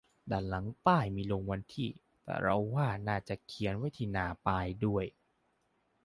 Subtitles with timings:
[0.31, 1.89] ด้านหลังป้ายมีลงวันที่
[2.23, 5.05] แต่เราว่าน่าจะเขียนไว้ที่หน้าป้ายด้วย